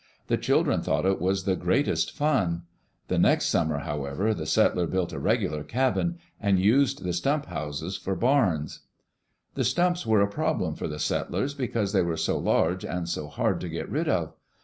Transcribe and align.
The 0.29 0.37
children 0.37 0.81
thought 0.81 1.05
it 1.05 1.21
was 1.21 1.43
the 1.43 1.55
greatest 1.55 2.11
fun. 2.17 2.63
The 3.07 3.19
next 3.19 3.49
summer, 3.49 3.77
how 3.81 4.03
ever, 4.05 4.33
the 4.33 4.47
settler 4.47 4.87
built 4.87 5.13
a 5.13 5.19
regular 5.19 5.63
cabin, 5.63 6.17
and 6.39 6.59
used 6.59 7.03
the 7.03 7.13
stump 7.13 7.45
houses 7.45 7.97
for 7.97 8.15
barns. 8.15 8.79
The 9.53 9.63
stumps 9.63 10.03
were 10.03 10.21
a 10.23 10.27
problem 10.27 10.73
for 10.73 10.87
the 10.87 10.97
settlers, 10.97 11.53
because 11.53 11.93
they 11.93 12.01
were 12.01 12.17
so 12.17 12.39
large 12.39 12.83
and 12.83 13.07
so 13.07 13.27
hard 13.27 13.61
to 13.61 13.69
get 13.69 13.87
rid 13.91 14.09
of. 14.09 14.33